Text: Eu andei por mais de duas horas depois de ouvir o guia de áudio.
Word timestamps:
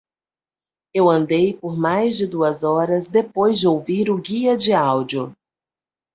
Eu 0.95 1.07
andei 1.11 1.53
por 1.53 1.77
mais 1.77 2.17
de 2.17 2.25
duas 2.25 2.63
horas 2.63 3.07
depois 3.07 3.59
de 3.59 3.67
ouvir 3.67 4.09
o 4.09 4.17
guia 4.17 4.57
de 4.57 4.73
áudio. 4.73 5.31